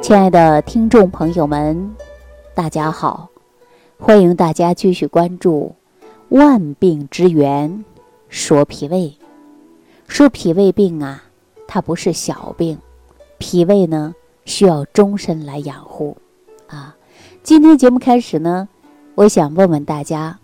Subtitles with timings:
[0.00, 1.94] 亲爱的听众朋友们，
[2.54, 3.28] 大家好！
[3.98, 5.74] 欢迎大家继续关注
[6.36, 7.84] 《万病之源
[8.30, 8.96] 说脾胃》。
[10.08, 11.22] 说脾胃病啊，
[11.68, 12.78] 它不是小病，
[13.36, 14.14] 脾胃呢
[14.46, 16.16] 需要终身来养护
[16.66, 16.96] 啊。
[17.42, 18.70] 今天节目开始呢，
[19.16, 20.38] 我想问问大家，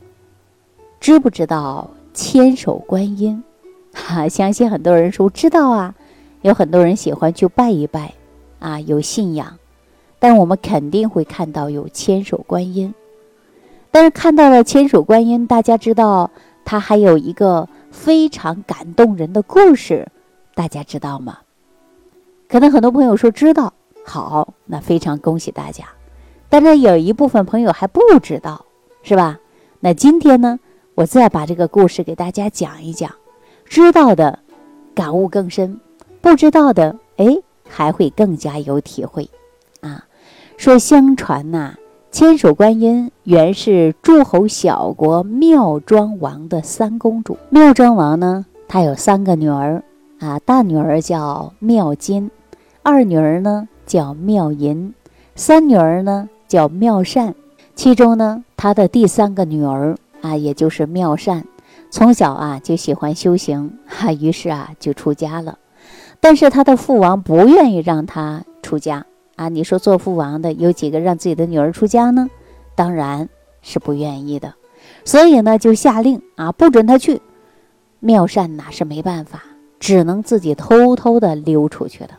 [1.00, 3.42] 知不知道千手观音？
[3.94, 5.94] 哈，相信很多人说知道啊，
[6.42, 8.12] 有很多人喜欢去拜一拜。
[8.58, 9.58] 啊，有信仰，
[10.18, 12.94] 但我们肯定会看到有千手观音。
[13.90, 16.30] 但是看到了千手观音，大家知道
[16.64, 20.06] 它还有一个非常感动人的故事，
[20.54, 21.38] 大家知道吗？
[22.48, 23.72] 可能很多朋友说知道，
[24.04, 25.84] 好，那非常恭喜大家。
[26.48, 28.64] 但是有一部分朋友还不知道，
[29.02, 29.38] 是吧？
[29.80, 30.58] 那今天呢，
[30.94, 33.10] 我再把这个故事给大家讲一讲，
[33.64, 34.38] 知道的
[34.94, 35.80] 感悟更深，
[36.20, 37.38] 不知道的，哎。
[37.76, 39.28] 还会更加有体会，
[39.82, 40.06] 啊，
[40.56, 41.74] 说相传呐，
[42.10, 47.36] 千手观音原是诸侯小国妙庄王的三公主。
[47.50, 49.82] 妙庄王呢，他有三个女儿，
[50.20, 52.30] 啊，大女儿叫妙金，
[52.82, 54.94] 二女儿呢叫妙银，
[55.34, 57.34] 三女儿呢叫妙善。
[57.74, 61.44] 其中呢，他的第三个女儿啊，也就是妙善，
[61.90, 65.58] 从小啊就喜欢修行，哈，于是啊就出家了。
[66.20, 69.06] 但是他的父王不愿意让他出家
[69.36, 69.48] 啊！
[69.48, 72.28] 你说做父王的有几个让自己的女儿出家呢？
[72.74, 73.28] 当然
[73.62, 74.54] 是不愿意的。
[75.04, 77.20] 所以呢，就下令啊，不准他去。
[78.00, 79.42] 妙善哪是没办法，
[79.80, 82.10] 只能自己偷偷的溜出去了。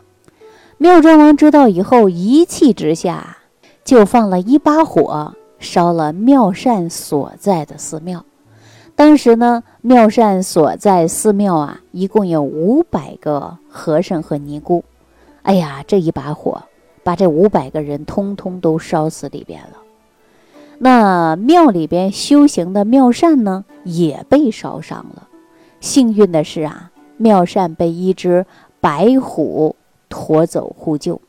[0.76, 3.38] 妙庄王知道以后，一气之下
[3.84, 8.24] 就放了一把火，烧了妙善所在的寺庙。
[8.98, 14.82] 当时呢，妙善所在寺庙啊，一共有五百个和尚和尼姑。
[15.42, 16.64] 哎呀，这一把火
[17.04, 19.76] 把这五百个人通通都烧死里边了。
[20.78, 25.28] 那庙里边修行的妙善呢，也被烧伤了。
[25.78, 28.46] 幸运的是啊，妙善被一只
[28.80, 29.76] 白虎
[30.08, 31.20] 驮走呼救。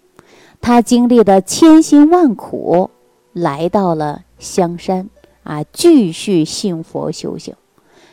[0.59, 2.89] 他经历了千辛万苦，
[3.31, 5.07] 来到了香山。
[5.43, 7.55] 啊，继续信佛修行，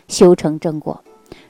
[0.09, 1.03] 修成正果，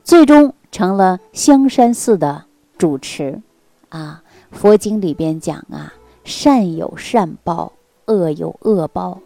[0.04, 2.44] 最终成了香山寺的
[2.78, 3.42] 主持。
[3.88, 5.94] 啊，佛经里边讲啊，
[6.24, 7.72] 善有善报，
[8.06, 9.20] 恶有恶报。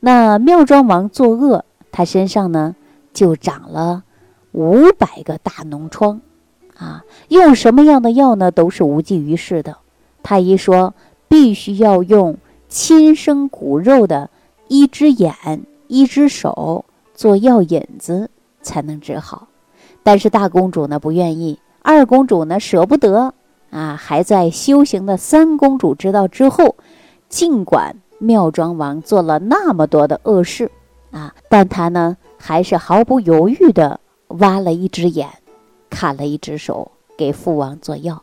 [0.00, 2.76] 那妙庄王作恶，他身上呢
[3.12, 4.04] 就长了
[4.52, 6.20] 五百个大脓疮。
[6.76, 9.78] 啊，用什么样的药呢，都是无济于事的。
[10.22, 10.94] 太医说，
[11.28, 14.30] 必须要用亲生骨肉的
[14.68, 15.34] 一只眼。
[15.88, 16.84] 一只手
[17.14, 18.30] 做药引子
[18.68, 19.48] 才能治好，
[20.02, 23.32] 但是大公主呢不愿意，二公主呢舍不得
[23.70, 26.76] 啊，还在修行的三公主知道之后，
[27.30, 30.70] 尽管妙庄王做了那么多的恶事
[31.12, 35.26] 啊，但她呢还是毫不犹豫的挖了一只眼，
[35.88, 38.22] 砍了一只手给父王做药。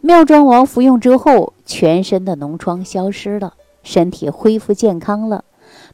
[0.00, 5.44] 妙庄王服用之后，全身的脓疮消失了，身体恢复健康了。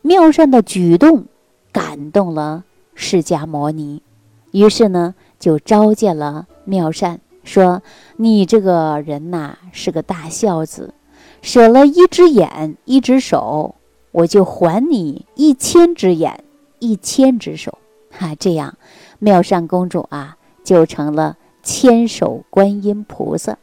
[0.00, 1.26] 妙善的举动
[1.70, 2.64] 感动了
[3.00, 4.03] 释迦牟尼，
[4.50, 7.81] 于是呢就召见了妙善，说
[8.19, 10.92] ：“你这个人呐是个大孝子，
[11.41, 13.76] 舍了一只眼一只手，
[14.10, 16.42] 我就还你一千只眼
[16.81, 17.78] 一千只手。”
[18.10, 18.76] 哈，这样
[19.20, 23.58] 妙善公主啊就成了千手观音菩萨，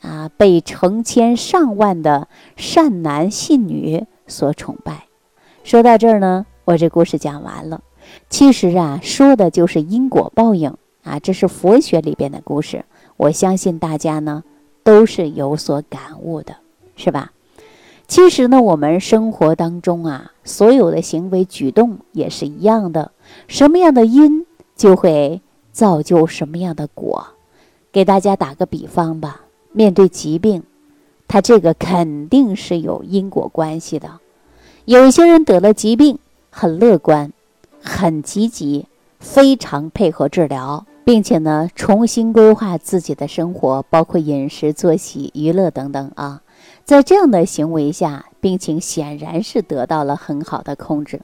[0.00, 2.26] 啊，被成千上万的
[2.56, 5.04] 善男信女所崇拜。
[5.62, 7.80] 说到这儿呢，我这故事讲完了。
[8.30, 12.84] 其实啊，说的就是因果报应啊，这是佛学里边的故事。
[13.16, 14.42] 我相信大家呢
[14.82, 16.56] 都是有所感悟的，
[16.96, 17.32] 是吧？
[18.08, 23.12] 其实呢，我们生活当中啊，所有的行为举动也是一样的。
[23.48, 24.44] 什么样的因，
[24.76, 25.40] 就会
[25.72, 27.26] 造就什么样的果。
[27.90, 29.42] 给大家打个比方吧，
[29.72, 30.62] 面对疾病，
[31.28, 34.20] 它这个肯定是有因果关系的。
[34.84, 36.18] 有些人得了疾病，
[36.50, 37.32] 很乐观，
[37.82, 38.86] 很积极，
[39.18, 46.42] 非常配合治疗，并且呢，重新规划自己的生活，包括饮食、作息、娱乐等等啊。
[46.84, 51.20] 在这样的行为下，病情显然是得到了很好的控制。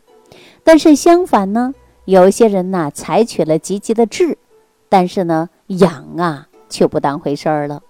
[0.65, 1.75] 但是相反呢，
[2.05, 4.39] 有些人呢，采取了积极的治，
[4.89, 7.83] 但是呢，养啊却不当回事儿了，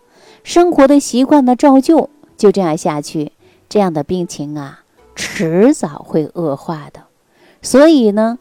[0.45, 3.33] 生活的习惯呢照旧，就这样下去，
[3.69, 4.81] 这样的病情啊。
[5.15, 7.03] 迟早会恶化的，
[7.61, 8.39] 所以呢，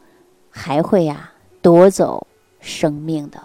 [0.58, 1.32] 还会呀
[1.62, 2.26] 夺走
[2.60, 3.44] 生命的。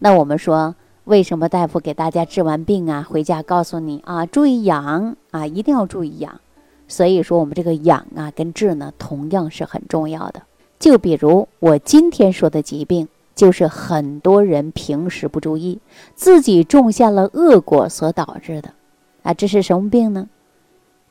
[0.00, 0.74] 那我们说，
[1.04, 6.40] 为什么大夫给大家治完病啊，回家告诉你啊，注意养啊，一定要注意养。
[6.88, 10.42] 所以说，我们这个养啊跟治呢，同样是很重要的。
[10.80, 13.06] 就比如我今天说的疾病，
[13.36, 15.78] 就是很多人平时不注意，
[16.16, 18.74] 自己种下了恶果所导致的。
[19.22, 20.28] 啊，这是什么病呢？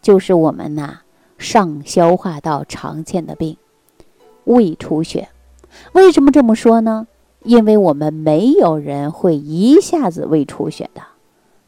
[0.01, 1.00] 就是我们呐
[1.38, 3.56] 上消化道常见的病，
[4.50, 5.30] 胃出血。
[5.94, 7.07] 为什么这么说呢？
[7.44, 11.01] 因为我们没有人会一下子胃出血的，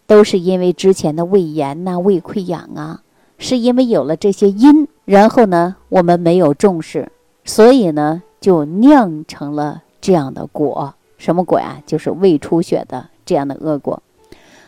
[0.06, 3.02] 都是因为之前的胃炎呐、胃溃疡啊，
[3.38, 7.12] 是因为有了这些因，然后呢我们没有重视，
[7.46, 10.96] 所以呢就酿成了这样的果。
[11.18, 11.82] 什么果呀？
[11.86, 14.02] 就是胃出血的这样的恶果。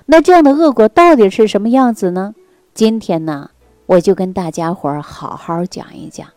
[0.05, 2.35] 那这样的恶果到底是什么样子呢？
[2.73, 3.49] 今天呢，
[3.87, 6.27] 我就跟大家伙儿好好讲一讲，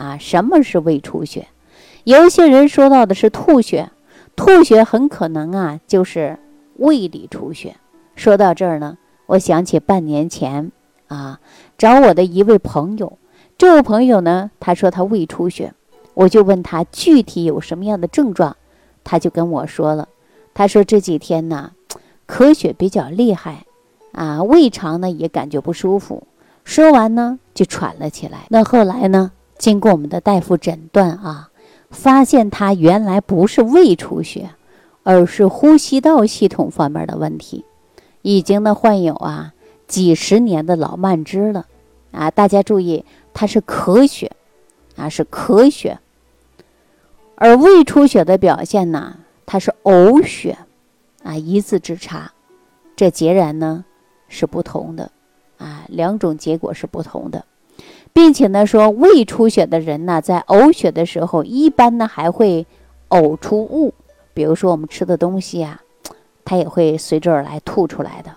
[0.00, 1.48] 啊，什么是胃出血？
[2.04, 3.90] 有一些人说到的是吐血，
[4.34, 6.38] 吐血很可能啊就是
[6.76, 7.76] 胃里出血。
[8.16, 10.72] 说到这儿呢，我想起半年前
[11.08, 11.38] 啊
[11.76, 13.18] 找我的一位朋友，
[13.58, 15.74] 这位朋友呢他说他胃出血，
[16.14, 18.56] 我就问他具体有什么样的症状，
[19.04, 20.08] 他就跟我说了，
[20.54, 21.72] 他说这几天呢。
[22.26, 23.64] 咳血比较厉害，
[24.12, 26.28] 啊，胃肠呢也感觉不舒服。
[26.62, 28.46] 说完呢，就喘了起来。
[28.50, 31.50] 那后来呢，经过我们的大夫诊断啊，
[31.90, 34.52] 发现他原来不是胃出血，
[35.02, 37.66] 而是呼吸道系统方面的问题，
[38.22, 39.52] 已经呢患有啊
[39.86, 41.66] 几十年的老慢支了。
[42.10, 43.04] 啊，大家注意，
[43.34, 44.32] 他是咳血，
[44.96, 45.98] 啊是咳血，
[47.34, 50.56] 而胃出血的表现呢，它是呕血。
[51.22, 52.32] 啊，一字之差，
[52.96, 53.84] 这截然呢
[54.26, 55.10] 是不同的，
[55.58, 57.44] 啊，两种结果是不同的，
[58.12, 62.66] 并且呢说胃出血的人呢，在呕血的时候，一般呢还会
[63.08, 63.94] 呕出物，
[64.34, 65.80] 比如说我们吃的东西啊，
[66.44, 68.32] 它也会随之而来吐出来的，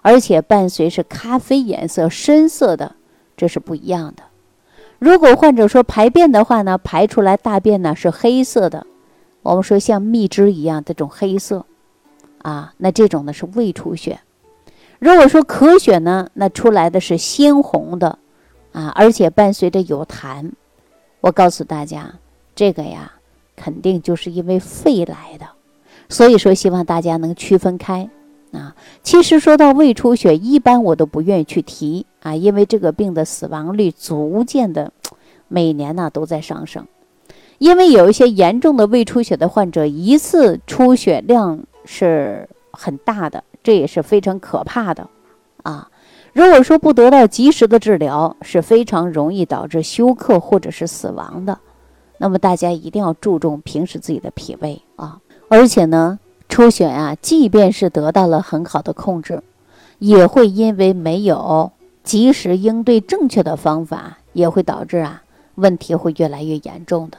[0.00, 2.96] 而且伴随是咖啡颜色深色的，
[3.36, 4.22] 这是不一样的。
[4.98, 8.86] 如果患者说排便的话呢，排出来大便呢是黑色的，
[9.42, 11.64] 我们说像蜜汁一样这种黑色。
[12.42, 14.18] 啊，那这种呢是胃出血。
[14.98, 18.18] 如果说咳血呢，那出来的是鲜红的，
[18.72, 20.50] 啊，而且伴随着有痰。
[21.20, 22.14] 我告诉大家，
[22.54, 23.12] 这个呀，
[23.54, 25.46] 肯定就是因为肺来的。
[26.08, 28.08] 所以说，希望大家能区分开。
[28.52, 34.92] 啊，其实说到胃出血，一般我都不愿意去提啊，因为这个病的死亡率逐渐的
[35.48, 36.86] 每年呢都在上升。
[37.58, 41.64] 因为有一些严重的胃出血的患者，一次出血量。
[41.84, 45.10] 是很大的，这也是非常可怕的，
[45.64, 45.90] 啊！
[46.32, 51.58] 如果说不得到及时的治疗，是非常容易导致休克或者是死亡的。
[52.18, 55.18] 那么大家一定要注重平时自己的脾胃啊！
[55.48, 56.18] 而且呢，
[56.48, 59.42] 出血啊，即便是得到了很好的控制，
[59.98, 61.70] 也会因为没有
[62.02, 65.22] 及时应对正确的方法，也会导致啊
[65.56, 67.18] 问题会越来越严重的。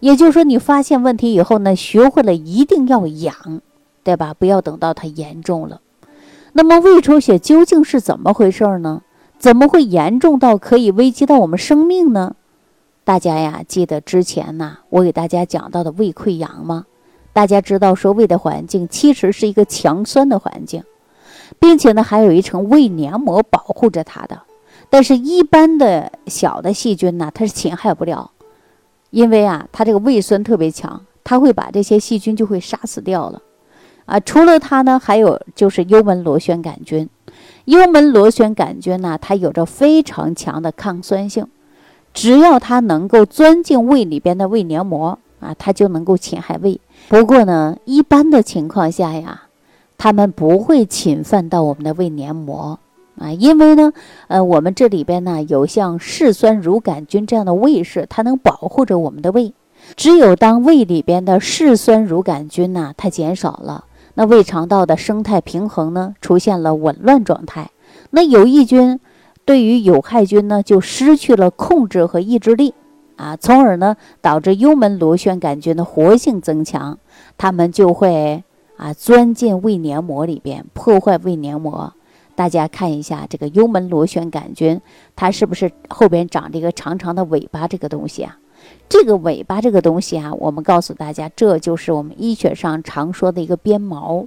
[0.00, 3.60] 也就是说，你发现问题以后呢，学会了一定要养。
[4.02, 4.32] 对吧？
[4.32, 5.78] 不要等到它严重了。
[6.52, 9.02] 那么胃出血究竟是怎么回事呢？
[9.38, 12.34] 怎么会严重到可以危及到我们生命呢？
[13.04, 16.86] 大家呀，记得之前呢，我给大家讲到的胃溃疡吗？
[17.32, 20.84] 大家知道说胃的环境其实是一个强酸的环境，
[21.58, 24.42] 并且呢，还有一层胃黏膜保护着它的。
[24.90, 28.32] 但是，一般的小的细菌呢，它是侵害不了，
[29.10, 33.40] 因为啊，它这个胃酸特别强，它会把这些细菌就会杀死掉了。
[34.10, 37.08] 啊，除了它呢，还有就是幽门螺旋杆菌。
[37.66, 41.46] 幽门螺旋杆菌呢，它有着非常强的抗酸性，
[42.12, 46.80] 只要它能够钻进胃里边的胃黏膜啊，它就能够侵害胃。
[47.08, 49.42] 不过呢，一般的情况下呀，
[49.96, 52.80] 它们不会侵犯到我们的胃黏膜
[53.16, 53.92] 啊，因为呢，
[54.26, 59.54] 呃，我们这里边呢有像嗜酸乳杆菌这样的胃士，它能保护着我们的胃。
[59.94, 63.84] 只有当胃里边的嗜酸乳杆菌呢，它减少了。
[64.14, 67.70] 那胃肠道的生态平衡呢，出现了紊乱状态。
[68.10, 69.00] 那有益菌
[69.44, 72.74] 对于有害菌呢，就失去了控制和抑制力
[73.16, 76.98] 啊，从而呢，导致幽门螺旋杆菌的活性增强，
[77.38, 78.42] 它们就会
[78.76, 81.92] 啊钻进胃黏膜里边，破坏胃黏膜。
[82.34, 84.80] 大家看一下这个幽门螺旋杆菌，
[85.14, 87.68] 它是不是后边长这个长长的尾巴？
[87.68, 88.38] 这个东西啊。
[88.90, 94.26] 这个尾巴这个东西啊，我们告诉大家，这就是我们医学上常说的一个鞭毛，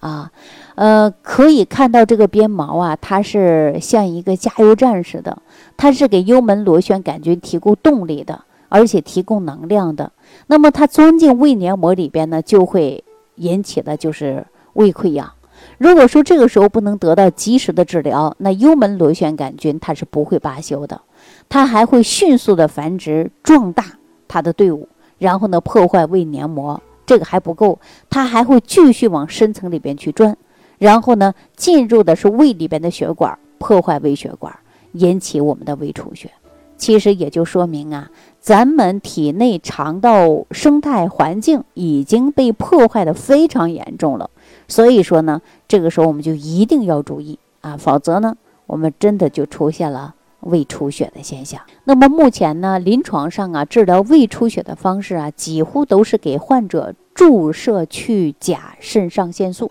[0.00, 0.32] 啊，
[0.74, 5.40] 呃，可以看到这个鞭毛啊，它是像一个加油站似的，
[5.76, 10.10] 它是给幽门螺旋杆菌提供动力的，而且提供能量的。
[10.48, 13.04] 那么它钻进胃黏膜里边呢，就会
[13.36, 15.32] 引起的就是胃溃疡。
[15.78, 21.00] 如果说这个时候不能得到及时的治疗，那幽门螺旋杆菌它是不会罢休的，
[21.48, 23.84] 它还会迅速的繁殖壮大
[24.30, 26.80] 它的队伍，然后呢破坏胃黏膜。
[27.04, 30.36] 这个还不够，它还会继续往深层里边去钻，
[30.78, 34.56] 然后呢进入的是胃里边的血管，破坏胃血管，
[34.92, 36.30] 引起我们的胃出血。
[36.76, 44.30] 其实也就说明啊，咱们体内肠道生态环境已经被破坏的非常严重了。
[44.68, 51.60] 所以说呢，这个时候我们就一定要注意啊，否则呢，我们真的就出现了胃出血的现象。
[51.84, 59.70] 那么目前呢，临床上啊，治疗胃出血的方式啊，几乎都是给患者注射去甲肾上腺素。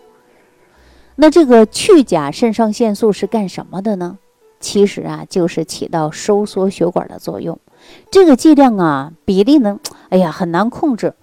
[1.16, 4.18] 那这个去甲肾上腺素是干什么的呢？
[4.60, 7.58] 其实啊，就是起到收缩血管的作用。
[8.12, 11.14] 这个剂量啊，比例呢， 哎呀，很难控制。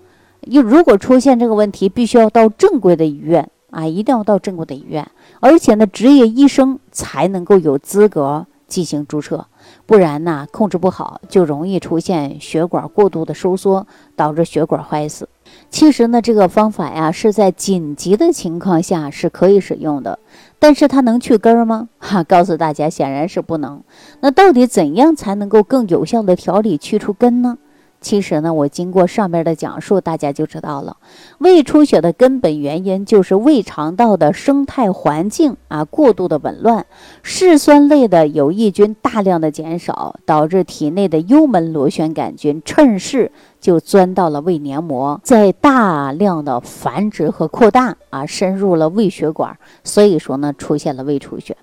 [0.43, 5.07] 又如果出现这个问题，必须要到正规的医院啊，一定要到正规的医院，
[5.41, 9.47] 而且呢，执业医生才能够有资格进行注射，
[9.87, 15.29] 不然呢，控制不好就容易出现血管过度的收缩，导致血管坏死。
[15.71, 20.19] 其实呢，这个方法呀，是在紧急的情况下是可以使用的。
[20.59, 21.89] 但是它能去根儿吗？
[21.99, 23.83] 哈，告诉大家，显然是不能。
[24.21, 27.59] 那到底怎样才能够更有效的调理去除根呢？
[28.01, 30.97] 其实呢，我经过上面的讲述，大家就知道了。
[31.39, 36.87] 胃出血的根本原因就是胃肠道的生态环境啊过度的紊乱，
[37.23, 51.57] 嗜酸类的有益菌大量的减少，导致体内的幽门螺旋杆菌趁势就钻到了胃黏膜，在大量的繁殖和扩大啊，深入了胃血管，所以说呢，出现了胃出血。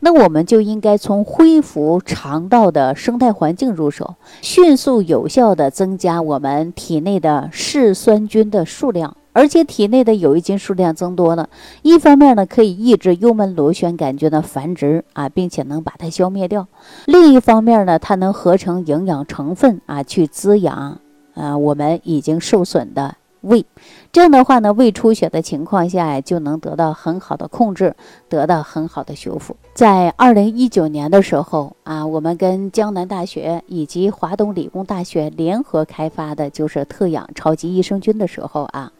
[0.00, 11.48] 那我们就应该从恢复肠道的生态环境入手，迅速有效地增加我们体内的嗜酸菌的数量，而且体内的有益菌数量增多了，
[11.82, 16.66] 一方面呢可以抑制幽门螺旋杆菌的繁殖啊，并且能把它消灭掉；
[17.06, 21.00] 另一方面呢，它能合成营养成分啊，去滋养
[21.34, 23.16] 啊我们已经受损的。
[23.42, 23.64] 胃，
[24.10, 27.94] 这样的话呢，胃出血的情况下呀，就能得到很好的控制，
[28.28, 29.54] 得到很好的修复。
[29.74, 38.92] 在二零一九年的时候啊，我们跟江南大学以及华东理工大学联合开发的就是特养超级益生菌的时候啊。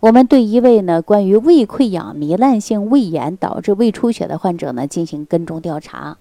[0.00, 6.16] 我们对一位呢关于胃溃疡糜烂性胃炎导致胃出血的患者呢进行跟踪调查。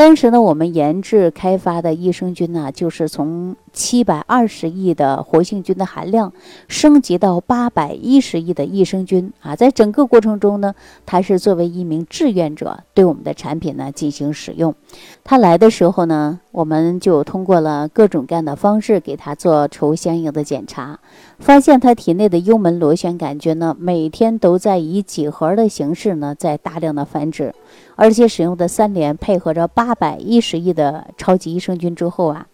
[0.00, 6.32] 当时呢，我们研制开发的益生菌呢，就是从七百二十亿的活性菌的含量
[6.68, 9.54] 升级到八百一十亿的益生菌啊。
[9.54, 14.74] 在整个过程中呢，他是作为一名志愿者对我们的产品呢进行使用。
[15.22, 20.98] 他来的时候呢，我们就通过了各种各样的方式给他做出相应的检查。
[21.38, 27.54] 发现他体内的幽门螺旋杆菌呢，每天都在以几何的形式呢，在大量的繁殖，
[28.00, 32.46] 而且使用的三联配合着八百一十亿的超级益生菌之后啊。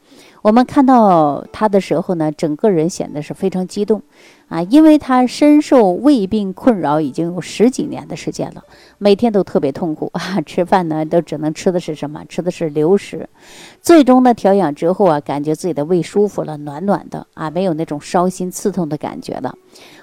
[0.42, 4.02] 我们看到他的时候呢，整个人显得是非常激动，
[4.48, 8.62] 啊，因为他深受胃病困扰已经有十几年的时间了，
[8.98, 12.24] 每天都特别痛苦 啊，吃饭呢都只能吃的是什么？
[12.28, 13.28] 吃的是流食。
[13.80, 19.56] 最终呢，调养之后啊，感觉自己的胃舒服了，暖暖的啊，没有那种烧心刺痛的感觉了。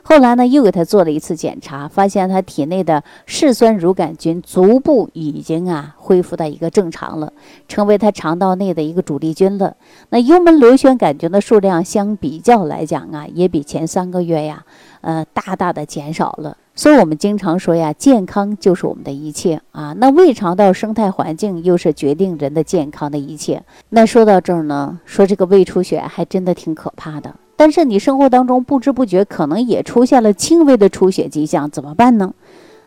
[0.04, 7.32] 后来呢，又给他做了一次检查，发现他体内的嗜酸乳杆菌逐步已经啊恢复到一个正常了，
[7.70, 9.78] 成为他肠道内的一个主力军了。
[10.10, 14.66] 那幽门螺旋杆菌的数量相比较来讲啊，也比前三个月呀，
[15.02, 16.58] 呃，大大的减少了。
[16.76, 19.94] 所以我们经常说呀，健康就是我们的一切啊。
[19.98, 23.64] 那胃肠道生态环境又是决定人的健康的一切。
[23.90, 27.36] 那说到这儿呢，说这个胃出血还真的挺可怕的。
[27.56, 32.34] 但是你生活当中不知不觉可能也出现了轻微的出血迹象，怎么办呢？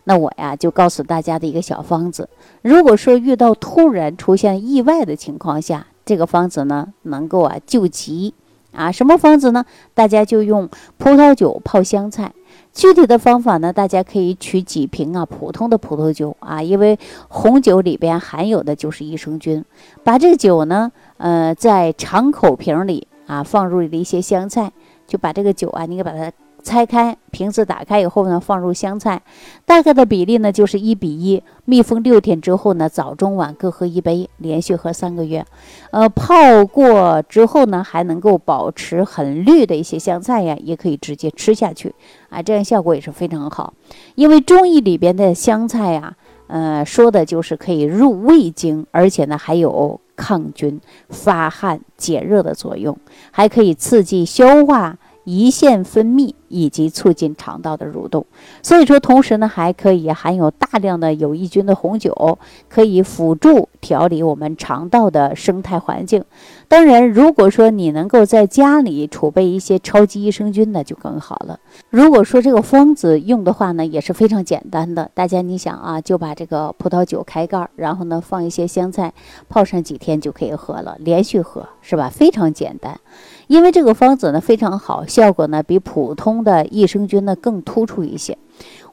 [0.03, 2.29] 那我呀就告诉大家的一个小方子，
[2.61, 8.33] 如果说遇到突然出现意外的情况下，这个方子呢能够啊救急
[8.77, 8.91] 啊。
[8.91, 9.65] 什么方子呢？
[9.93, 12.31] 大家就用葡萄酒泡香菜。
[12.71, 19.65] 具体的方法呢，大家可以取几瓶啊普通的葡萄酒啊，因为红酒里边含有的就是益生菌，
[20.03, 23.07] 把这个酒呢，呃，在敞口瓶里。
[23.27, 24.71] 啊，放入了一些香菜，
[25.05, 26.31] 就把这个酒啊，你给把它
[26.67, 29.21] 拆开，瓶子打开以后呢，放入香菜，
[29.65, 35.45] 大概的比例呢就是一比一，密封六天之后呢，早中晚各喝一杯，连续喝三个月。
[35.91, 41.95] 呃，泡过之后呢，还能够保持很绿的一些香菜呀，也可以直接吃下去
[42.29, 43.73] 啊，这样效果也是非常好。
[44.15, 50.01] 因为中医里边的香菜呀，呃，说的就是可以入胃经，而且呢还有。
[50.19, 52.97] 抗菌、发汗、解热的作用，
[53.29, 58.25] 还可以刺激消化、胰腺分泌以及促进肠道的蠕动。
[58.61, 62.37] 所以说，同时呢，还可以含有大量的有益菌的红酒，
[62.69, 66.23] 可以辅助调理我们肠道的生态环境。
[66.67, 71.59] 当然，如果说你能够在家里储备一些超级益生菌呢，就更好了。
[71.89, 75.09] 如果说这个方子用的话呢，也是非常简单的。
[75.13, 79.13] 大家你想啊，就把这个葡萄酒开盖，然后呢放一些香菜，
[79.47, 82.09] 泡上几天就可以喝了，连续喝是吧？
[82.09, 82.99] 非常简单。
[83.47, 88.37] 因为这个方子呢非常好，效果呢比普通中的益生菌呢更突出一些。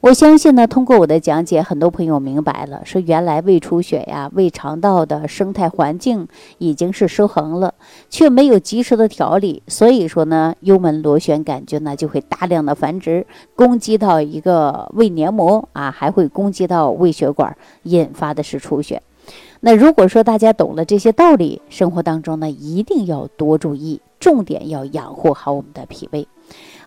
[0.01, 6.27] 我相信呢，通过我的讲解，很多朋友明白了，说原来胃出血呀、胃肠道的生态环境
[6.59, 7.73] 已经是失衡了，
[8.09, 13.25] 却没有及时的调理，所以说呢，幽门螺旋杆菌呢就会大量的繁殖，
[13.55, 19.01] 攻击到一个胃黏膜啊，还会攻击到胃血管，引发的是出血。
[19.61, 26.27] 那如果说大家懂了这些道理，生活当中呢一定要多注意，重点要养护好我们的脾胃。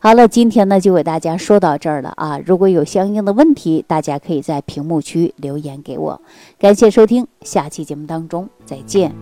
[0.00, 2.38] 好了，今天呢就给大家说到这儿了啊！
[2.46, 6.20] 如果有相应的问题，大家可以在屏幕区留言给我。
[6.56, 9.12] 感谢收听，下期节目当中再见。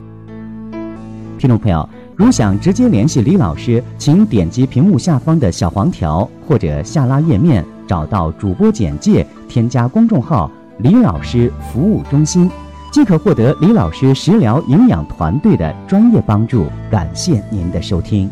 [1.39, 12.51] 听众朋友，如想直接联系李老师，请点击屏幕下方的小黄条，或者下拉页面找到主播简介，添加公众号“李老师服务中心”，
[12.93, 16.67] 即可获得李老师食疗营养团队的专业帮助。
[16.91, 18.31] 感谢您的收听。